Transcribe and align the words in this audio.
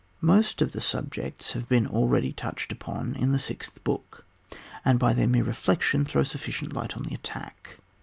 Most 0.21 0.63
of 0.63 0.71
the 0.71 0.81
subjects 0.81 1.51
have 1.51 1.69
been 1.69 1.85
already 1.85 2.33
touched 2.33 2.71
upon 2.71 3.13
in 3.15 3.33
the 3.33 3.37
sixth 3.37 3.83
book, 3.83 4.25
and 4.83 4.97
by 4.97 5.13
their 5.13 5.27
mere 5.27 5.43
reflection, 5.43 6.05
throw 6.05 6.23
sufficient 6.23 6.73
light 6.73 6.97
on 6.97 7.03
the 7.03 7.13
attack. 7.13 7.77